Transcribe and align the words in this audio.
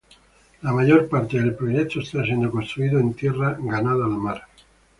La 0.63 0.73
mayor 0.73 1.07
parte 1.07 1.39
del 1.39 1.53
proyecto 1.53 1.99
está 1.99 2.23
siendo 2.23 2.49
construido 2.49 2.97
en 2.97 3.13
tierra 3.13 3.55
ganada 3.59 4.03
al 4.05 4.13
mar. 4.17 4.45